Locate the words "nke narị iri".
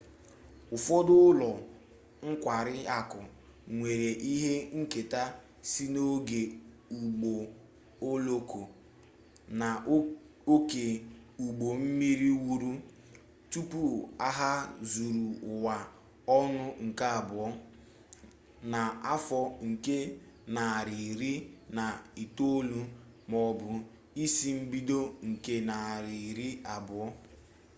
19.67-21.33, 25.29-26.47